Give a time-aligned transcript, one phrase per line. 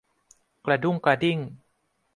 [0.65, 1.37] กระดุ้งกระดิ้ง